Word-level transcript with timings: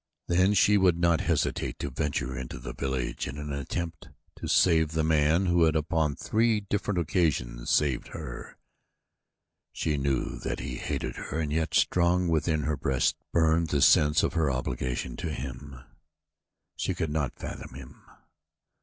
Then 0.25 0.55
she 0.55 0.79
would 0.79 0.97
not 0.97 1.21
hesitate 1.21 1.77
to 1.77 1.91
venture 1.91 2.35
into 2.35 2.57
the 2.57 2.73
village 2.73 3.27
in 3.27 3.37
an 3.37 3.53
attempt 3.53 4.09
to 4.37 4.47
save 4.47 4.93
the 4.93 5.03
man 5.03 5.45
who 5.45 5.65
had 5.65 5.75
upon 5.75 6.15
three 6.15 6.59
different 6.61 6.99
occasions 6.99 7.69
saved 7.69 8.07
her. 8.07 8.57
She 9.73 9.97
knew 9.99 10.39
that 10.39 10.59
he 10.59 10.77
hated 10.77 11.17
her 11.17 11.39
and 11.39 11.53
yet 11.53 11.75
strong 11.75 12.29
within 12.29 12.63
her 12.63 12.77
breast 12.77 13.15
burned 13.31 13.67
the 13.67 13.79
sense 13.79 14.23
of 14.23 14.33
her 14.33 14.49
obligation 14.49 15.15
to 15.17 15.31
him. 15.31 15.79
She 16.77 16.95
could 16.95 17.11
not 17.11 17.37
fathom 17.37 17.75
him. 17.75 18.01